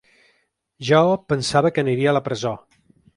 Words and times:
Jo 0.87 1.01
pensava 1.33 1.71
que 1.75 1.83
aniria 1.83 2.09
a 2.13 2.15
la 2.19 2.23
presó. 2.29 2.55